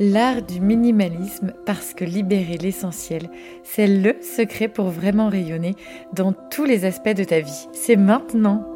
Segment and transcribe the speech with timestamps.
[0.00, 3.30] L'art du minimalisme parce que libérer l'essentiel,
[3.62, 5.76] c'est le secret pour vraiment rayonner
[6.12, 7.68] dans tous les aspects de ta vie.
[7.72, 8.66] C'est maintenant.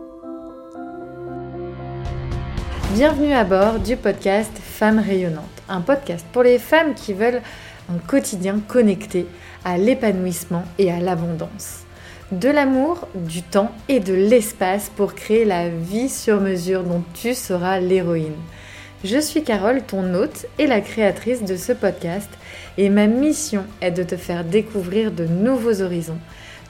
[2.95, 7.43] Bienvenue à bord du podcast Femmes rayonnantes, un podcast pour les femmes qui veulent
[7.93, 9.27] un quotidien connecté
[9.65, 11.81] à l'épanouissement et à l'abondance.
[12.31, 17.35] De l'amour, du temps et de l'espace pour créer la vie sur mesure dont tu
[17.35, 18.37] seras l'héroïne.
[19.05, 22.29] Je suis Carole, ton hôte et la créatrice de ce podcast,
[22.79, 26.19] et ma mission est de te faire découvrir de nouveaux horizons,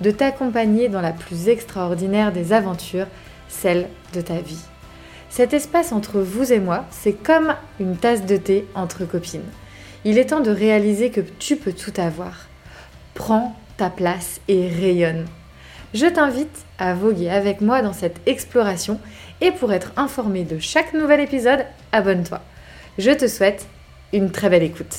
[0.02, 3.06] de t'accompagner dans la plus extraordinaire des aventures,
[3.48, 4.60] celle de ta vie.
[5.30, 9.40] Cet espace entre vous et moi, c'est comme une tasse de thé entre copines.
[10.04, 12.46] Il est temps de réaliser que tu peux tout avoir.
[13.14, 15.24] Prends ta place et rayonne.
[15.94, 19.00] Je t'invite à voguer avec moi dans cette exploration
[19.40, 22.40] et pour être informé de chaque nouvel épisode, abonne-toi.
[22.98, 23.66] Je te souhaite
[24.12, 24.96] une très belle écoute.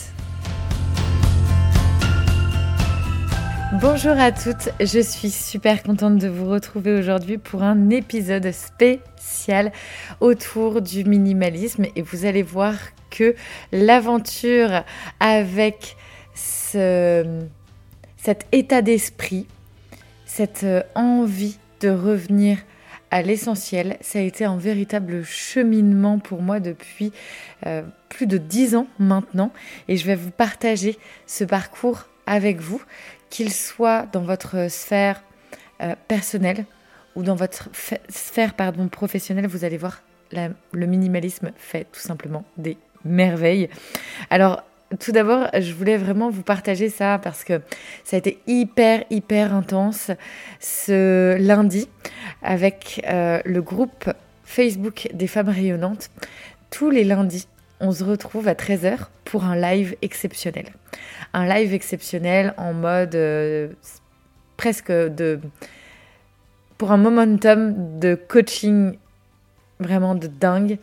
[3.82, 9.72] Bonjour à toutes, je suis super contente de vous retrouver aujourd'hui pour un épisode spécial
[10.22, 12.74] autour du minimalisme et vous allez voir
[13.12, 13.36] que
[13.72, 14.84] l'aventure
[15.20, 15.96] avec
[16.34, 17.42] ce,
[18.18, 19.46] cet état d'esprit,
[20.26, 22.58] cette envie de revenir
[23.12, 23.98] à l'essentiel.
[24.02, 27.12] Ça a été un véritable cheminement pour moi depuis
[27.66, 29.52] euh, plus de dix ans maintenant
[29.88, 32.82] et je vais vous partager ce parcours avec vous,
[33.30, 35.24] qu'il soit dans votre sphère
[35.82, 36.66] euh, personnelle
[37.16, 37.70] ou dans votre
[38.10, 43.70] sphère pardon, professionnelle, vous allez voir, le minimalisme fait tout simplement des merveilles.
[44.30, 44.64] Alors,
[44.98, 47.62] tout d'abord, je voulais vraiment vous partager ça parce que
[48.04, 50.10] ça a été hyper, hyper intense
[50.60, 51.88] ce lundi
[52.42, 54.10] avec euh, le groupe
[54.44, 56.10] Facebook des femmes rayonnantes.
[56.72, 57.48] Tous les lundis,
[57.80, 60.74] on se retrouve à 13h pour un live exceptionnel.
[61.34, 63.70] Un live exceptionnel en mode euh,
[64.58, 65.40] presque de...
[66.80, 68.98] pour un momentum de coaching
[69.80, 70.80] vraiment de dingue.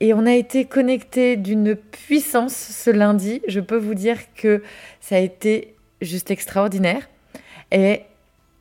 [0.00, 3.42] Et on a été connecté d'une puissance ce lundi.
[3.48, 4.62] Je peux vous dire que
[5.00, 7.08] ça a été juste extraordinaire.
[7.72, 8.02] Et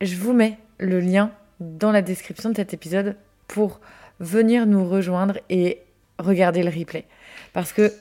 [0.01, 3.16] je vous mets le lien dans la description de cet épisode
[3.47, 3.79] pour
[4.19, 5.81] venir nous rejoindre et
[6.19, 7.06] regarder le replay.
[7.53, 7.94] Parce que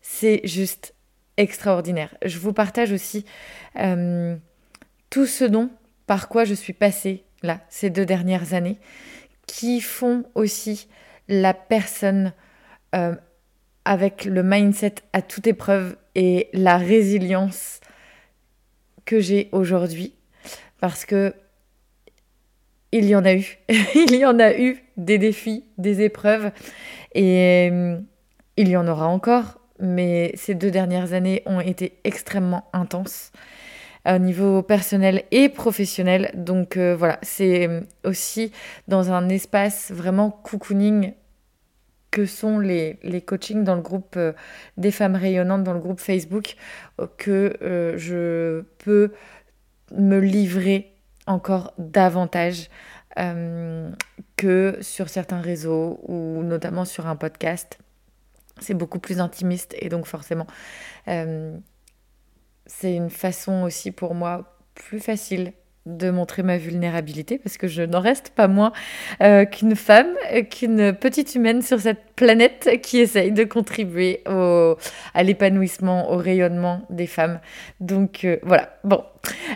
[0.00, 0.94] c'est juste
[1.36, 2.16] extraordinaire.
[2.24, 3.24] Je vous partage aussi
[3.78, 4.36] euh,
[5.10, 5.70] tout ce dont,
[6.06, 8.78] par quoi je suis passée là, ces deux dernières années,
[9.46, 10.88] qui font aussi
[11.28, 12.32] la personne
[12.94, 13.14] euh,
[13.84, 17.80] avec le mindset à toute épreuve et la résilience
[19.04, 20.14] que j'ai aujourd'hui.
[20.80, 21.34] Parce que
[22.92, 23.58] il y en a eu.
[23.94, 26.50] il y en a eu des défis, des épreuves.
[27.14, 27.98] Et euh,
[28.56, 29.60] il y en aura encore.
[29.78, 33.30] Mais ces deux dernières années ont été extrêmement intenses
[34.08, 36.30] au niveau personnel et professionnel.
[36.34, 37.68] Donc euh, voilà, c'est
[38.04, 38.52] aussi
[38.88, 41.12] dans un espace vraiment cocooning
[42.16, 44.32] que sont les, les coachings dans le groupe euh,
[44.78, 46.56] des femmes rayonnantes, dans le groupe Facebook,
[46.98, 49.12] euh, que euh, je peux
[49.94, 50.94] me livrer
[51.26, 52.70] encore davantage
[54.36, 57.78] que sur certains réseaux ou notamment sur un podcast.
[58.60, 60.46] C'est beaucoup plus intimiste et donc forcément,
[61.06, 65.54] c'est une façon aussi pour moi plus facile
[65.86, 68.72] de montrer ma vulnérabilité parce que je n'en reste pas moins
[69.22, 70.14] euh, qu'une femme,
[70.50, 74.76] qu'une petite humaine sur cette planète qui essaye de contribuer au,
[75.14, 77.40] à l'épanouissement, au rayonnement des femmes.
[77.80, 79.02] Donc euh, voilà, bon.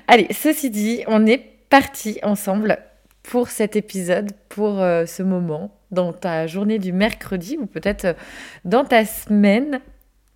[0.08, 2.78] Allez, ceci dit, on est parti ensemble
[3.22, 8.16] pour cet épisode, pour euh, ce moment, dans ta journée du mercredi ou peut-être
[8.64, 9.80] dans ta semaine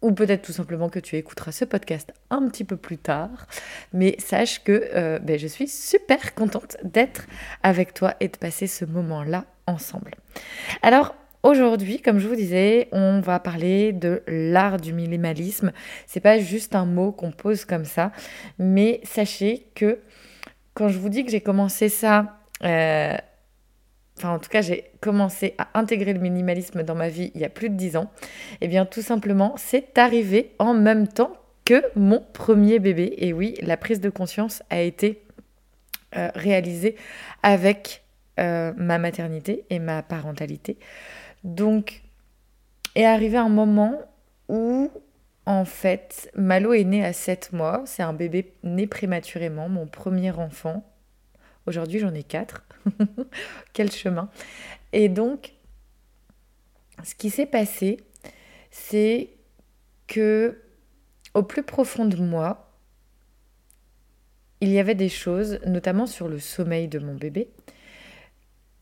[0.05, 3.47] ou peut-être tout simplement que tu écouteras ce podcast un petit peu plus tard.
[3.93, 7.27] Mais sache que euh, ben, je suis super contente d'être
[7.63, 10.13] avec toi et de passer ce moment-là ensemble.
[10.83, 15.73] Alors, Aujourd'hui, comme je vous disais, on va parler de l'art du minimalisme.
[16.07, 18.12] C'est pas juste un mot qu'on pose comme ça,
[18.59, 19.99] mais sachez que
[20.73, 23.15] quand je vous dis que j'ai commencé ça euh,
[24.16, 27.44] enfin en tout cas j'ai commencé à intégrer le minimalisme dans ma vie il y
[27.44, 28.11] a plus de 10 ans,
[28.52, 31.32] et eh bien tout simplement c'est arrivé en même temps
[31.64, 33.14] que mon premier bébé.
[33.19, 35.22] Et oui, la prise de conscience a été
[36.16, 36.96] euh, réalisée
[37.43, 38.02] avec
[38.38, 40.78] euh, ma maternité et ma parentalité.
[41.43, 42.02] Donc
[42.94, 44.00] est arrivé un moment
[44.49, 44.90] où
[45.46, 50.31] en fait Malo est né à 7 mois, c'est un bébé né prématurément, mon premier
[50.31, 50.84] enfant.
[51.66, 52.64] Aujourd'hui j'en ai 4.
[53.72, 54.31] Quel chemin.
[54.93, 55.55] Et donc,
[57.02, 57.99] ce qui s'est passé,
[58.70, 59.31] c'est
[60.06, 60.61] que
[61.34, 62.72] au plus profond de moi,
[64.61, 67.50] il y avait des choses, notamment sur le sommeil de mon bébé,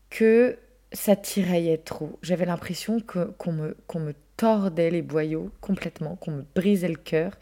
[0.09, 0.57] que
[0.91, 2.19] ça tiraillait trop.
[2.21, 7.33] J'avais l'impression qu'on me, qu'on me tordait les boyaux complètement, qu'on me brisait le cœur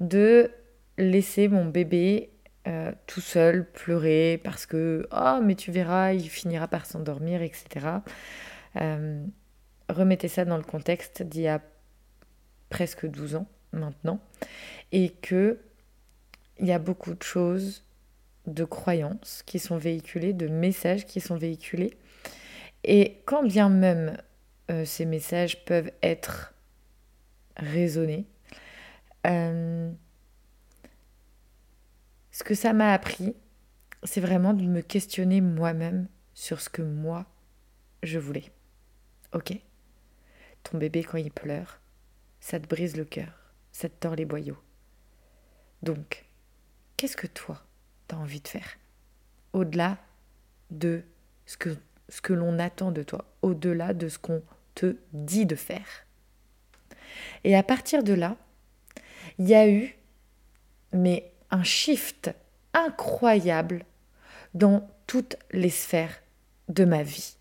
[0.00, 0.50] de
[0.96, 2.30] laisser mon bébé
[2.68, 7.86] euh, tout seul pleurer parce que oh mais tu verras il finira par s'endormir etc
[8.80, 9.24] euh,
[9.88, 11.60] remettez ça dans le contexte d'il y a
[12.68, 14.20] presque 12 ans maintenant
[14.92, 15.58] et que
[16.60, 17.84] il y a beaucoup de choses
[18.48, 21.96] de croyances qui sont véhiculées de messages qui sont véhiculés.
[22.84, 24.16] Et quand bien même
[24.70, 26.54] euh, ces messages peuvent être
[27.56, 28.26] raisonnés,
[32.38, 33.34] ce que ça m'a appris,
[34.04, 37.26] c'est vraiment de me questionner moi-même sur ce que moi,
[38.04, 38.52] je voulais.
[39.32, 39.54] Ok,
[40.62, 41.80] ton bébé quand il pleure,
[42.38, 44.56] ça te brise le cœur, ça te tord les boyaux.
[45.82, 46.26] Donc,
[46.96, 47.60] qu'est-ce que toi,
[48.06, 48.76] tu as envie de faire?
[49.52, 49.98] Au-delà
[50.70, 51.02] de
[51.44, 51.76] ce que
[52.08, 54.44] ce que l'on attend de toi, au-delà de ce qu'on
[54.76, 56.06] te dit de faire.
[57.42, 58.36] Et à partir de là,
[59.38, 59.96] il y a eu
[60.92, 62.30] mais un shift
[62.74, 63.84] incroyable
[64.54, 66.22] dans toutes les sphères
[66.68, 67.36] de ma vie.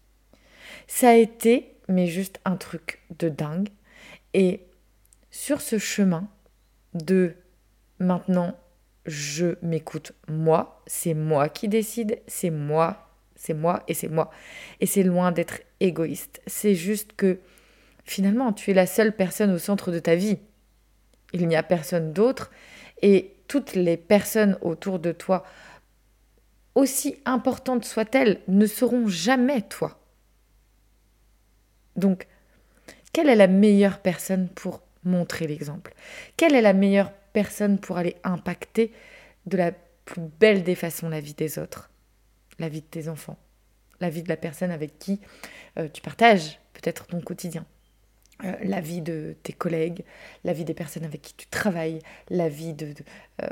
[0.88, 3.70] Ça a été mais juste un truc de dingue
[4.34, 4.62] et
[5.32, 6.28] sur ce chemin
[6.94, 7.36] de
[8.00, 8.58] maintenant
[9.06, 13.08] je m'écoute moi, c'est moi qui décide, c'est moi
[13.38, 14.32] c'est moi et c'est moi.
[14.82, 16.42] Et c'est loin d'être égoïste.
[16.48, 17.40] C'est juste que
[18.04, 20.40] finalement, tu es la seule personne au centre de ta vie.
[21.34, 22.52] Il n'y a personne d'autre.
[23.02, 25.44] Et toutes les personnes autour de toi,
[26.76, 30.00] aussi importantes soient-elles, ne seront jamais toi.
[31.96, 32.28] Donc,
[33.12, 35.94] quelle est la meilleure personne pour montrer l'exemple?
[36.36, 38.94] Quelle est la meilleure personne pour aller impacter
[39.48, 41.90] de la plus belle des façons la vie des autres?
[42.60, 43.38] La vie de tes enfants,
[44.00, 45.20] la vie de la personne avec qui
[45.78, 47.66] euh, tu partages peut-être ton quotidien,
[48.44, 50.04] euh, la vie de tes collègues,
[50.44, 52.00] la vie des personnes avec qui tu travailles,
[52.30, 52.94] la vie de,
[53.42, 53.50] euh,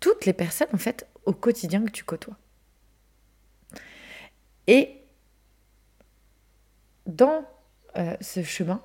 [0.00, 2.36] toutes les personnes en fait au quotidien que tu côtoies.
[4.66, 4.96] Et
[7.06, 7.44] dans
[8.20, 8.80] ce chemin,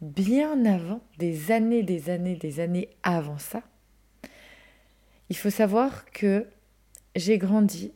[0.00, 3.62] bien avant, des années, des années, des années avant ça,
[5.30, 6.46] il faut savoir que
[7.16, 7.92] j'ai grandi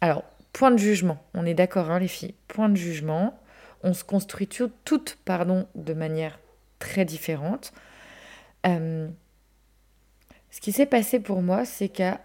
[0.00, 0.22] alors,
[0.52, 3.38] point de jugement, on est d'accord, hein, les filles, point de jugement.
[3.82, 6.38] On se construit toutes, pardon, de manière
[6.78, 7.72] très différente.
[8.66, 9.08] Euh,
[10.50, 12.20] ce qui s'est passé pour moi, c'est qu'à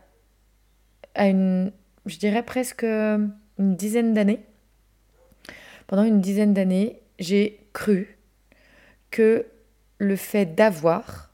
[1.15, 1.71] une,
[2.05, 4.43] je dirais presque une dizaine d'années,
[5.87, 8.17] pendant une dizaine d'années, j'ai cru
[9.11, 9.45] que
[9.99, 11.31] le fait d'avoir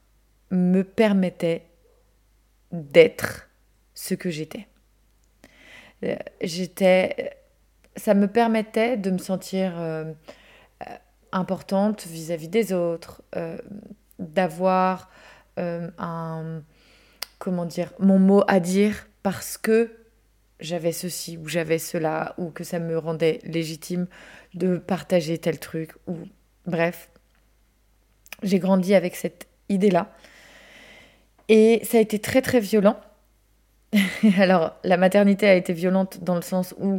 [0.50, 1.62] me permettait
[2.72, 3.48] d'être
[3.94, 4.66] ce que j'étais.
[6.04, 7.32] Euh, j'étais,
[8.00, 10.04] ça me permettait de me sentir euh,
[10.82, 10.94] euh,
[11.32, 13.22] importante vis-à-vis des autres,
[14.18, 15.10] d'avoir
[15.56, 16.62] un,
[17.38, 19.92] comment dire, mon mot à dire parce que
[20.58, 24.06] j'avais ceci ou j'avais cela ou que ça me rendait légitime
[24.54, 26.16] de partager tel truc ou
[26.66, 27.10] bref.
[28.42, 30.12] J'ai grandi avec cette idée-là.
[31.48, 32.98] Et ça a été très très violent
[34.38, 36.98] Alors, la maternité a été violente dans le sens où euh,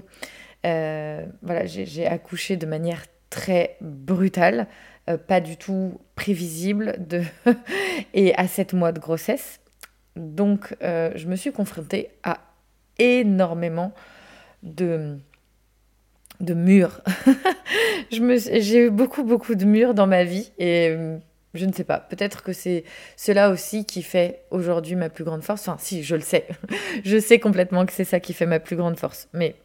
[0.64, 4.68] voilà, j'ai accouché de manière très brutale,
[5.10, 7.24] euh, pas du tout prévisible, de
[8.14, 9.60] et à 7 mois de grossesse.
[10.16, 12.40] Donc, euh, je me suis confrontée à
[13.00, 13.94] énormément
[14.62, 15.18] de,
[16.40, 17.02] de murs.
[18.12, 20.96] J'ai eu beaucoup, beaucoup de murs dans ma vie et
[21.54, 22.00] je ne sais pas.
[22.00, 22.84] Peut-être que c'est
[23.16, 25.68] cela aussi qui fait aujourd'hui ma plus grande force.
[25.68, 26.48] Enfin, si, je le sais.
[27.06, 29.30] je sais complètement que c'est ça qui fait ma plus grande force.
[29.34, 29.56] Mais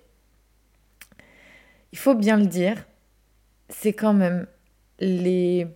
[1.96, 2.84] il faut bien le dire,
[3.70, 4.46] c'est quand même
[4.98, 5.66] les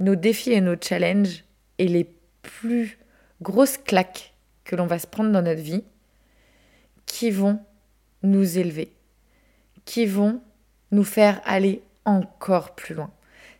[0.00, 1.44] nos défis et nos challenges
[1.78, 2.98] et les plus
[3.40, 4.34] grosses claques
[4.64, 5.84] que l'on va se prendre dans notre vie
[7.06, 7.60] qui vont
[8.24, 8.96] nous élever,
[9.84, 10.42] qui vont
[10.90, 13.12] nous faire aller encore plus loin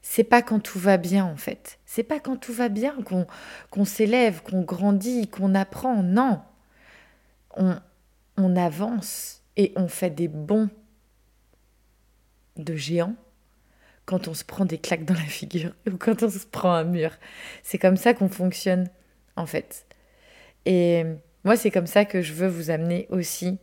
[0.03, 1.81] c'est pas quand tout va bien en fait.
[1.85, 2.97] C'est pas quand tout va bien
[3.71, 6.05] qu'on s'élève, qu'on grandit, qu'on apprend.
[6.05, 6.41] Non.
[7.57, 7.77] On,
[8.37, 10.71] on avance et on fait des bons
[12.57, 13.15] de géants
[14.05, 16.85] quand on se prend des claques dans la figure ou quand on se prend un
[16.85, 17.11] mur.
[17.63, 18.89] C'est comme ça qu'on fonctionne
[19.37, 19.87] en fait.
[20.65, 21.05] Et
[21.45, 23.59] moi, c'est comme ça que je veux vous amener aussi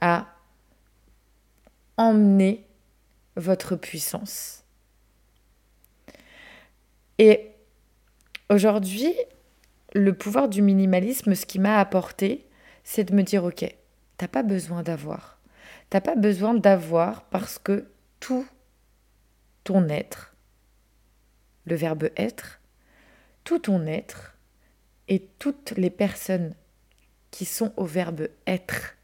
[0.00, 0.26] à
[1.96, 2.66] emmener
[3.36, 4.62] votre puissance
[7.18, 7.52] et
[8.50, 9.14] aujourd'hui,
[9.94, 12.46] le pouvoir du minimalisme, ce qui m'a apporté,
[12.82, 13.64] c'est de me dire, ok,
[14.16, 15.38] t'as pas besoin d'avoir.
[15.88, 17.86] T'as pas besoin d'avoir parce que
[18.22, 18.46] tout
[19.64, 20.32] ton être,
[21.64, 22.60] le verbe être,
[23.42, 24.36] tout ton être
[25.08, 26.54] et toutes les personnes
[27.32, 28.94] qui sont au verbe être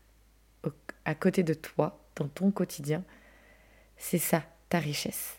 [1.04, 3.02] à côté de toi, dans ton quotidien,
[3.96, 5.38] c'est ça, ta richesse.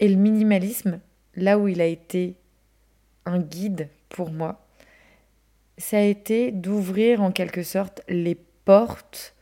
[0.00, 1.00] Et le minimalisme,
[1.34, 2.36] là où il a été
[3.26, 4.66] un guide pour moi,
[5.76, 9.34] ça a été d'ouvrir en quelque sorte les portes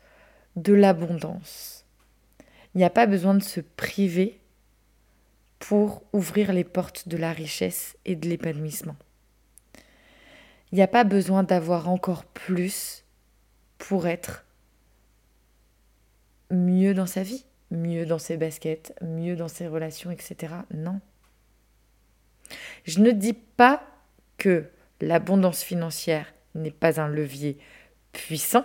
[0.56, 1.81] de l'abondance.
[2.75, 4.41] Il n'y a pas besoin de se priver
[5.59, 8.97] pour ouvrir les portes de la richesse et de l'épanouissement.
[10.73, 13.05] Il n'y a pas besoin d'avoir encore plus
[13.79, 14.45] pour être
[16.50, 20.55] mieux dans sa vie, mieux dans ses baskets, mieux dans ses relations, etc.
[20.73, 21.00] Non.
[22.85, 23.87] Je ne dis pas
[24.38, 24.64] que
[25.00, 27.59] l'abondance financière n'est pas un levier
[28.12, 28.64] puissant,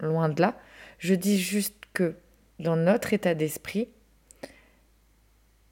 [0.00, 0.58] loin de là.
[0.98, 2.16] Je dis juste que
[2.58, 3.88] dans notre état d'esprit,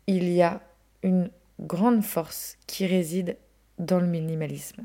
[0.06, 0.60] il y a
[1.02, 3.36] une grande force qui réside
[3.78, 4.84] dans le minimalisme.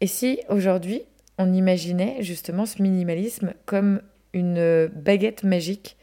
[0.00, 1.02] Et si aujourd'hui
[1.38, 5.96] on imaginait justement ce minimalisme comme une baguette magique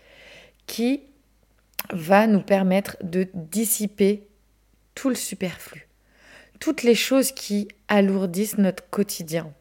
[0.67, 1.01] qui
[1.91, 4.27] va nous permettre de dissiper
[4.95, 5.87] tout le superflu,
[6.59, 9.53] toutes les choses qui alourdissent notre quotidien.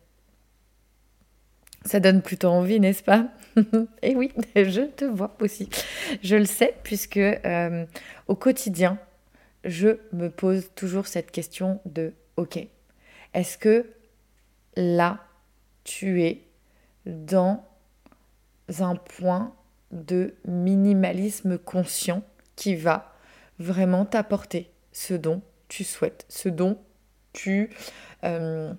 [1.84, 3.28] Ça donne plutôt envie, n'est-ce pas?
[4.02, 5.68] Et oui, je te vois aussi.
[6.22, 7.84] Je le sais puisque euh,
[8.26, 8.98] au quotidien,
[9.64, 12.58] je me pose toujours cette question de OK,
[13.34, 13.86] est-ce que
[14.76, 15.20] là,
[15.84, 16.44] tu es
[17.06, 17.64] dans
[18.80, 19.54] un point
[19.90, 22.22] de minimalisme conscient
[22.54, 23.14] qui va
[23.58, 26.78] vraiment t'apporter ce dont tu souhaites, ce dont
[27.32, 27.70] tu...
[28.24, 28.72] Euh,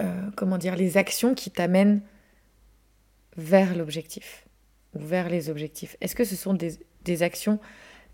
[0.00, 2.02] euh, comment dire, les actions qui t'amènent
[3.38, 4.46] vers l'objectif
[4.94, 5.96] ou vers les objectifs.
[6.00, 7.58] Est-ce que ce sont des, actions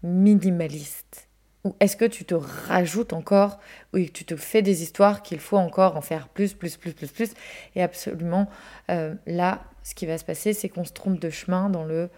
[0.05, 1.29] minimalistes
[1.65, 3.59] ou est-ce que tu te rajoutes encore,
[3.95, 7.09] ou tu te fais des histoires qu'il faut encore en faire plus, plus, plus, plus,
[7.09, 7.31] plus?
[7.75, 8.51] Et absolument,
[8.91, 12.11] euh, là, ce qui va se passer, c'est qu'on se trompe de chemin dans le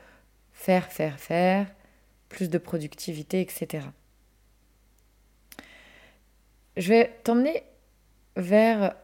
[0.52, 1.68] faire, faire, faire,
[2.28, 3.86] plus de productivité, etc.
[6.76, 7.62] Je vais t'emmener
[8.34, 8.96] vers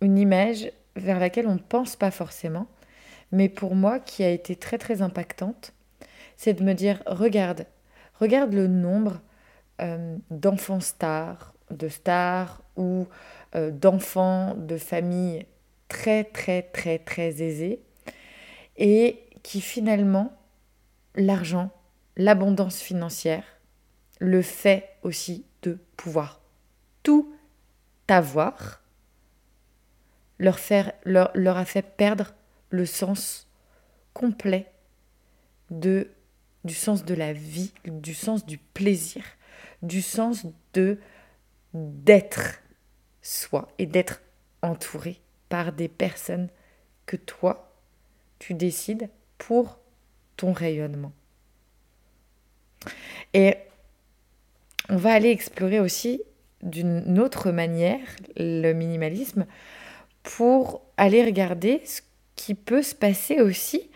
[0.00, 2.68] une image vers laquelle on ne pense pas forcément,
[3.32, 5.72] mais pour moi qui a été très très impactante,
[6.36, 7.66] c'est de me dire, regarde,
[8.20, 9.20] regarde le nombre
[9.80, 13.06] euh, d'enfants stars, de stars ou
[13.54, 15.46] euh, d'enfants de familles
[15.88, 17.80] très très très très aisées
[18.76, 20.32] et qui finalement,
[21.14, 21.70] l'argent,
[22.16, 23.44] l'abondance financière,
[24.18, 26.40] le fait aussi de pouvoir
[27.02, 27.32] tout
[28.08, 28.82] avoir,
[30.38, 32.34] leur, faire, leur, leur a fait perdre
[32.70, 33.46] le sens
[34.12, 34.70] complet
[35.70, 36.10] de,
[36.64, 39.22] du sens de la vie, du sens du plaisir,
[39.82, 40.98] du sens de
[41.74, 42.62] d'être
[43.20, 44.22] soi et d'être
[44.62, 46.48] entouré par des personnes
[47.04, 47.74] que toi,
[48.38, 49.78] tu décides pour
[50.36, 51.12] ton rayonnement.
[53.34, 53.56] Et
[54.88, 56.22] on va aller explorer aussi
[56.62, 58.06] d'une autre manière
[58.36, 59.46] le minimalisme
[60.22, 62.00] pour aller regarder ce
[62.36, 63.90] qui peut se passer aussi.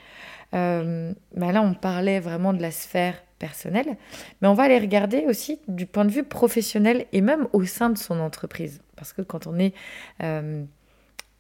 [0.54, 3.97] Euh, bah là, on parlait vraiment de la sphère personnel,
[4.40, 7.90] mais on va aller regarder aussi du point de vue professionnel et même au sein
[7.90, 8.82] de son entreprise.
[8.97, 9.75] Parce que quand on est
[10.23, 10.64] euh,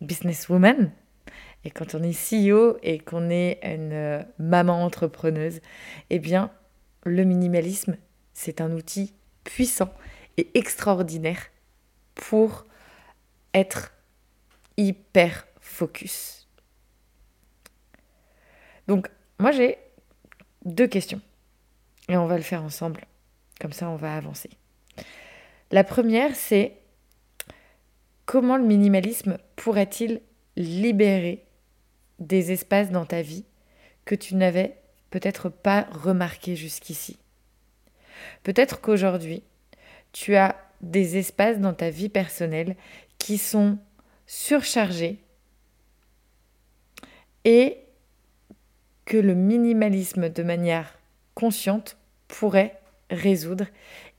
[0.00, 0.90] businesswoman
[1.64, 5.60] et quand on est CEO et qu'on est une euh, maman entrepreneuse,
[6.08, 6.50] eh bien,
[7.04, 7.96] le minimalisme,
[8.32, 9.12] c'est un outil
[9.44, 9.92] puissant
[10.36, 11.50] et extraordinaire
[12.14, 12.64] pour
[13.52, 13.92] être
[14.76, 16.39] hyper focus.
[18.90, 19.78] Donc, moi, j'ai
[20.64, 21.20] deux questions.
[22.08, 23.04] Et on va le faire ensemble.
[23.60, 24.50] Comme ça, on va avancer.
[25.70, 26.72] La première, c'est
[28.26, 30.20] comment le minimalisme pourrait-il
[30.56, 31.44] libérer
[32.18, 33.44] des espaces dans ta vie
[34.06, 34.76] que tu n'avais
[35.10, 37.16] peut-être pas remarqué jusqu'ici?
[38.42, 39.44] Peut-être qu'aujourd'hui,
[40.10, 42.74] tu as des espaces dans ta vie personnelle
[43.18, 43.78] qui sont
[44.26, 45.20] surchargés
[47.44, 47.84] et
[49.10, 50.96] que le minimalisme de manière
[51.34, 51.98] consciente
[52.28, 53.66] pourrait résoudre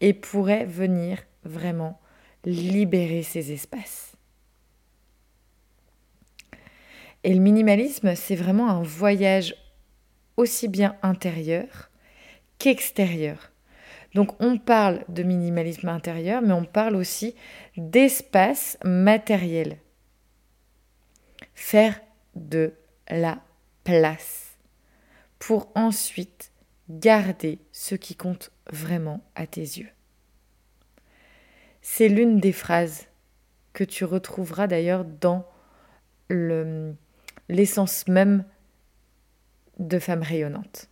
[0.02, 1.98] et pourrait venir vraiment
[2.44, 4.18] libérer ces espaces.
[7.24, 9.56] Et le minimalisme, c'est vraiment un voyage
[10.36, 11.90] aussi bien intérieur
[12.58, 13.54] qu'extérieur.
[14.14, 17.34] Donc on parle de minimalisme intérieur, mais on parle aussi
[17.78, 19.78] d'espace matériel.
[21.56, 22.02] Faire
[22.36, 22.74] de
[23.10, 23.40] la
[23.86, 24.41] place
[25.42, 26.52] pour ensuite
[26.88, 29.90] garder ce qui compte vraiment à tes yeux.
[31.82, 33.08] C'est l'une des phrases
[33.74, 35.44] que tu retrouveras d'ailleurs dans
[37.50, 38.46] l'essence même
[39.80, 40.90] de femme rayonnante.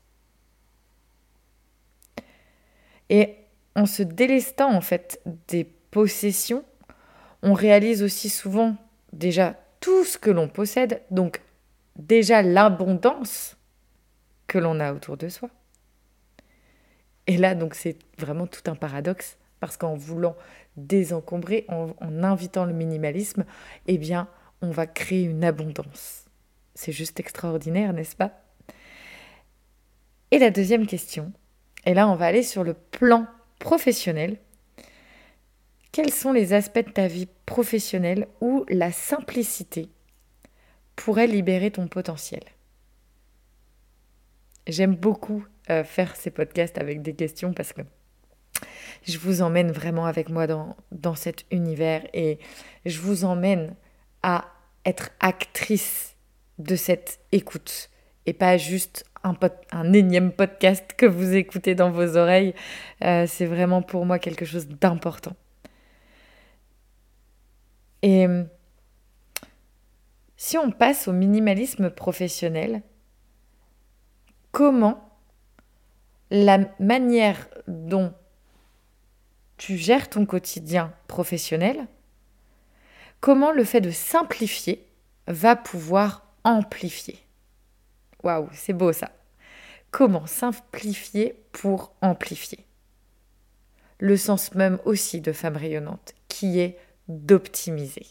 [3.10, 3.36] Et
[3.76, 6.66] en se délestant en fait des possessions,
[7.44, 8.78] on réalise aussi souvent
[9.14, 11.40] déjà tout ce que l'on possède, donc
[11.98, 13.59] déjà l'abondance
[14.50, 15.50] que l'on a autour de soi.
[17.28, 20.36] Et là, donc, c'est vraiment tout un paradoxe, parce qu'en voulant
[20.76, 23.46] désencombrer, en, invitant le minimalisme,
[23.88, 24.28] eh bien,
[24.62, 26.26] on va créer une abondance.
[26.74, 28.42] C'est juste extraordinaire, n'est-ce pas?
[30.32, 31.32] Et la deuxième question,
[31.86, 33.28] et là, on va aller sur le plan
[33.60, 34.38] professionnel.
[35.92, 39.90] Quels sont les aspects de ta vie professionnelle où la simplicité
[40.96, 42.44] pourrait libérer ton potentiel?
[44.70, 47.82] J'aime beaucoup euh, faire ces podcasts avec des questions parce que
[49.04, 52.38] je vous emmène vraiment avec moi dans, dans cet univers et
[52.86, 53.76] je vous emmène
[54.22, 54.46] à
[54.86, 56.16] être actrice
[56.60, 57.90] de cette écoute
[58.28, 59.36] et pas juste un,
[59.72, 62.54] un énième podcast que vous écoutez dans vos oreilles.
[63.04, 65.36] Euh, c'est vraiment pour moi quelque chose d'important.
[68.04, 68.28] Et
[70.38, 72.84] si on passe au minimalisme professionnel,
[74.52, 75.10] comment
[76.32, 78.14] la manière dont
[79.58, 81.88] tu gères ton quotidien professionnel,
[83.20, 84.88] comment le fait de simplifier
[85.28, 87.20] va pouvoir amplifier.
[88.24, 89.12] Waouh, c'est beau ça.
[89.92, 92.66] Comment simplifier pour amplifier?
[94.00, 96.78] Le sens même aussi de femme rayonnante, qui est
[97.08, 98.06] d'optimiser.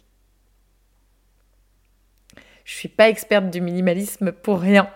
[2.69, 4.91] Je suis pas experte du minimalisme pour rien.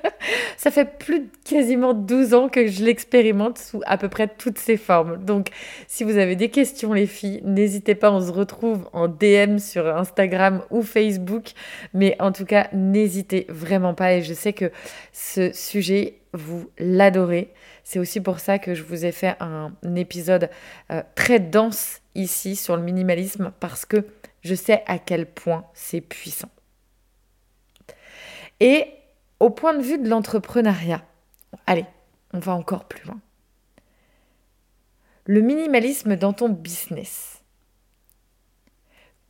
[0.56, 4.56] Ça fait plus de quasiment 12 ans que je l'expérimente sous à peu près toutes
[4.56, 5.22] ses formes.
[5.22, 5.48] Donc,
[5.86, 9.94] si vous avez des questions, les filles, n'hésitez pas, on se retrouve en DM sur
[9.94, 11.50] Instagram ou Facebook.
[11.92, 14.14] Mais en tout cas, n'hésitez vraiment pas.
[14.14, 14.72] Et je sais que
[15.12, 17.52] ce sujet, vous l'adorez.
[17.84, 20.48] C'est aussi pour ça que je vous ai fait un épisode
[20.90, 24.06] euh, très dense ici sur le minimalisme parce que
[24.40, 26.48] je sais à quel point c'est puissant.
[28.62, 28.94] Et
[29.40, 31.04] au point de vue de l'entrepreneuriat,
[31.66, 31.84] allez,
[32.32, 33.20] on va encore plus loin.
[35.26, 37.42] Le minimalisme dans ton business,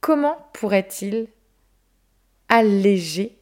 [0.03, 1.29] comment pourrait-il
[2.51, 3.41] alléger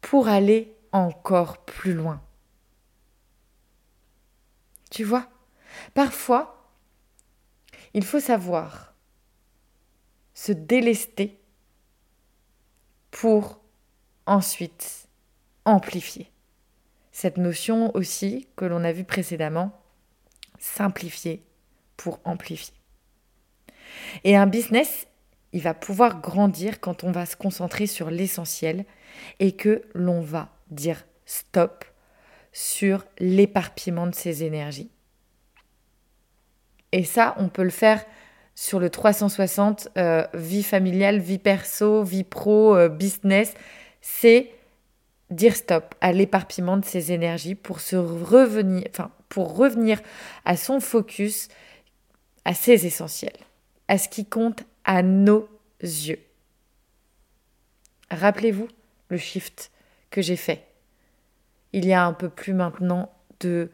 [0.00, 2.22] pour aller encore plus loin?
[4.90, 5.28] Tu vois,
[5.92, 6.72] parfois,
[7.92, 8.94] il faut savoir
[10.32, 11.38] se délester
[13.10, 13.59] pour
[14.30, 15.08] ensuite
[15.64, 16.30] amplifier.
[17.12, 19.72] Cette notion aussi que l'on a vue précédemment,
[20.58, 21.42] simplifier
[21.96, 22.74] pour amplifier.
[24.22, 25.08] Et un business,
[25.52, 28.86] il va pouvoir grandir quand on va se concentrer sur l'essentiel
[29.40, 31.84] et que l'on va dire stop
[32.52, 34.90] sur l'éparpillement de ses énergies.
[36.92, 38.04] Et ça, on peut le faire
[38.54, 43.54] sur le 360, euh, vie familiale, vie perso, vie pro, euh, business
[44.00, 44.50] c'est
[45.30, 48.84] dire stop à l'éparpillement de ses énergies pour se revenir,
[49.36, 50.00] revenir
[50.44, 51.48] à son focus,
[52.44, 53.38] à ses essentiels,
[53.88, 55.48] à ce qui compte à nos
[55.82, 56.20] yeux.
[58.10, 58.68] Rappelez-vous
[59.08, 59.70] le shift
[60.10, 60.66] que j'ai fait
[61.72, 63.70] il y a un peu plus maintenant de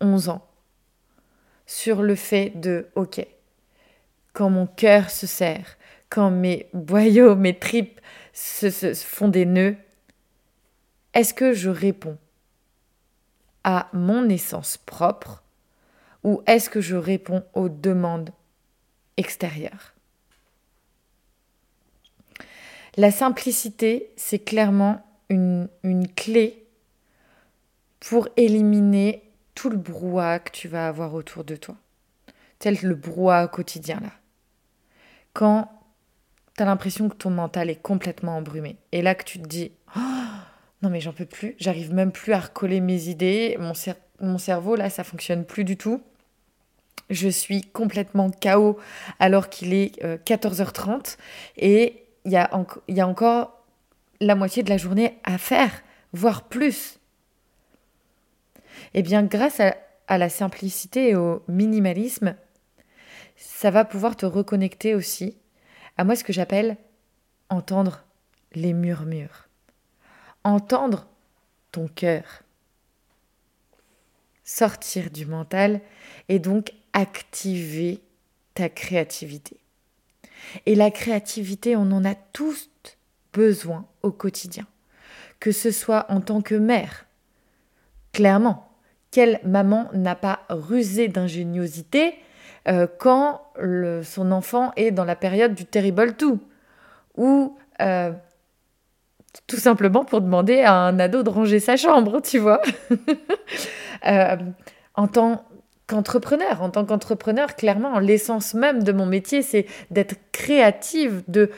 [0.00, 0.46] 11 ans
[1.66, 3.26] sur le fait de OK,
[4.32, 5.76] quand mon cœur se serre,
[6.10, 8.00] quand mes boyaux, mes tripes
[8.32, 9.76] se, font des nœuds,
[11.14, 12.18] est-ce que je réponds
[13.64, 15.42] à mon essence propre
[16.24, 18.30] ou est-ce que je réponds aux demandes
[19.16, 19.94] extérieures?
[22.96, 26.66] La simplicité, c'est clairement une, une clé
[28.00, 29.22] pour éliminer
[29.54, 31.76] tout le brouhaha que tu vas avoir autour de toi,
[32.58, 34.12] tel le brouhaha quotidien là.
[35.32, 35.77] Quand
[36.58, 38.76] tu as l'impression que ton mental est complètement embrumé.
[38.92, 40.00] Et là que tu te dis, oh,
[40.82, 43.56] non mais j'en peux plus, j'arrive même plus à recoller mes idées,
[44.20, 46.02] mon, cerveau là ça fonctionne plus du tout.
[47.10, 48.78] Je suis complètement KO
[49.18, 51.00] alors qu'il est 14h30 euh,
[51.56, 52.36] et il y,
[53.00, 53.64] a encore
[54.20, 55.70] la moitié de la journée à faire,
[56.12, 56.98] voire plus.
[58.92, 62.34] Eh bien grâce à la simplicité et au minimalisme,
[63.36, 65.38] ça va pouvoir te reconnecter aussi
[65.98, 66.76] à moi ce que j'appelle
[67.50, 68.04] entendre
[68.54, 69.48] les murmures,
[70.44, 71.06] entendre
[71.72, 72.42] ton cœur,
[74.44, 75.80] sortir du mental
[76.28, 78.00] et donc activer
[78.54, 79.58] ta créativité.
[80.66, 82.70] Et la créativité, on en a tous
[83.32, 84.66] besoin au quotidien,
[85.40, 87.06] que ce soit en tant que mère.
[88.12, 88.72] Clairement,
[89.10, 92.14] quelle maman n'a pas rusé d'ingéniosité
[92.66, 93.42] euh, quand
[94.02, 96.40] son enfant est dans la période du terrible tout
[97.16, 98.12] Ou euh,
[99.46, 102.60] tout simplement pour demander à un ado de ranger sa chambre, tu vois
[104.06, 104.36] euh,
[104.94, 105.44] En tant
[105.86, 111.50] qu'entrepreneur, en tant qu'entrepreneur, clairement, l'essence même de mon métier, c'est d'être créative, de,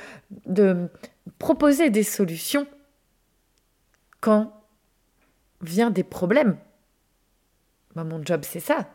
[1.39, 2.67] proposer des solutions
[4.21, 4.53] quand
[5.63, 6.59] vient des problèmes.
[7.95, 8.87] Bah, mon job, c'est ça.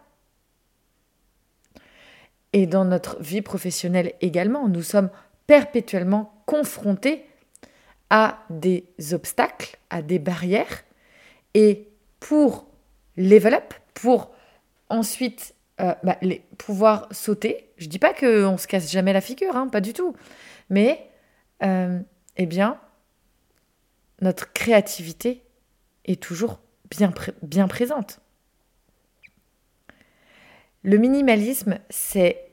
[2.55, 5.09] Et dans notre vie professionnelle également, nous sommes
[5.45, 7.25] perpétuellement confrontés
[8.09, 10.85] à des obstacles, à des barrières.
[11.53, 11.89] Et
[12.21, 12.65] pour
[13.17, 14.31] level up, pour
[14.87, 16.17] ensuite euh, bah,
[16.57, 20.15] pouvoir sauter, je dis pas qu'on se casse jamais la figure, hein, pas du tout.
[20.69, 21.09] Mais,
[21.61, 21.99] euh,
[22.37, 22.79] eh bien,
[24.21, 25.43] notre créativité
[26.05, 28.21] est toujours bien, bien présente.
[30.83, 32.44] Le minimalisme, c'est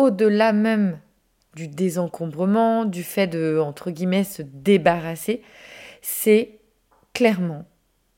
[0.00, 0.98] au-delà même
[1.54, 5.42] du désencombrement, du fait de, entre guillemets, se débarrasser,
[6.00, 6.58] c'est
[7.12, 7.66] clairement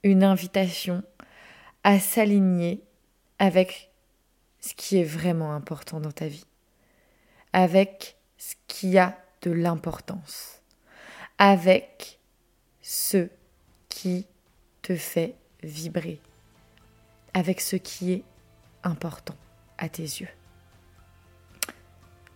[0.05, 1.03] une invitation
[1.83, 2.85] à s'aligner
[3.41, 3.91] avec
[4.61, 6.47] ce qui est vraiment important dans ta vie,
[7.53, 10.63] avec ce qui a de l'importance,
[11.39, 12.21] avec
[12.81, 13.29] ce
[13.89, 14.27] qui
[14.83, 16.21] te fait vibrer,
[17.35, 18.23] avec ce qui est
[18.85, 19.37] important
[19.79, 20.29] à tes yeux.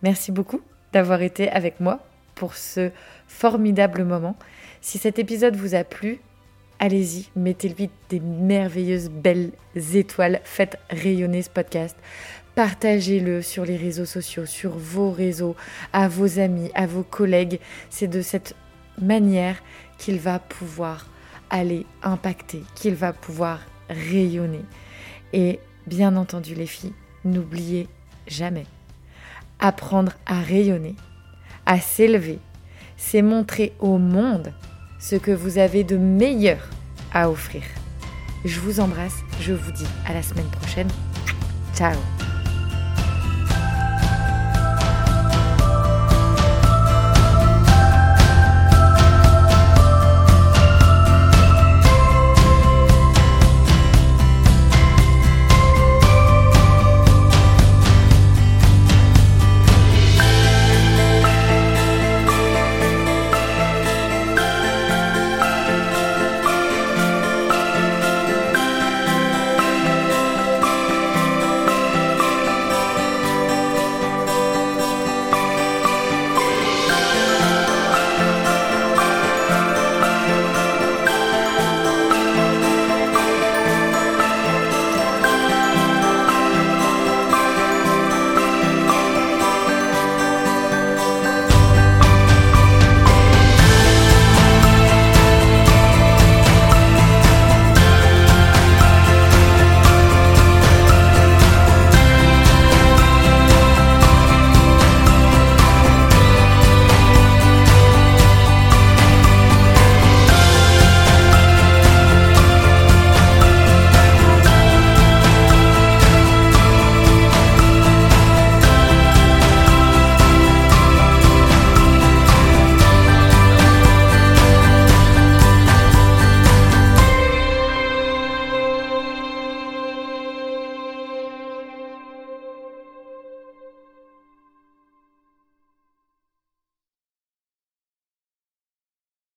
[0.03, 0.61] Merci beaucoup
[0.93, 1.99] d'avoir été avec moi
[2.35, 2.91] pour ce
[3.27, 4.35] formidable moment.
[4.81, 6.19] Si cet épisode vous a plu,
[6.79, 9.51] allez-y, mettez-lui des merveilleuses belles
[9.93, 11.97] étoiles, faites rayonner ce podcast,
[12.55, 15.55] partagez-le sur les réseaux sociaux, sur vos réseaux,
[15.93, 17.59] à vos amis, à vos collègues.
[17.89, 18.55] C'est de cette
[19.01, 19.61] manière
[19.97, 21.07] qu'il va pouvoir
[21.49, 24.63] aller impacter, qu'il va pouvoir rayonner.
[25.33, 26.91] Et Bien entendu les filles,
[27.23, 27.87] n'oubliez
[28.27, 28.65] jamais.
[29.59, 30.95] Apprendre à rayonner,
[31.65, 32.39] à s'élever,
[32.95, 34.53] c'est montrer au monde
[34.99, 36.69] ce que vous avez de meilleur
[37.13, 37.63] à offrir.
[38.45, 40.89] Je vous embrasse, je vous dis à la semaine prochaine.
[41.75, 42.16] Ciao